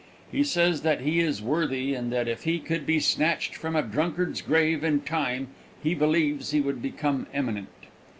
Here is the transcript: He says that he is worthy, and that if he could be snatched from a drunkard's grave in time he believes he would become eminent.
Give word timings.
He 0.31 0.43
says 0.43 0.81
that 0.81 1.01
he 1.01 1.19
is 1.19 1.43
worthy, 1.43 1.93
and 1.93 2.11
that 2.11 2.27
if 2.27 2.41
he 2.43 2.57
could 2.57 2.87
be 2.87 2.99
snatched 2.99 3.55
from 3.55 3.75
a 3.75 3.83
drunkard's 3.83 4.41
grave 4.41 4.83
in 4.83 5.01
time 5.01 5.49
he 5.83 5.93
believes 5.93 6.49
he 6.49 6.59
would 6.59 6.81
become 6.81 7.27
eminent. 7.35 7.69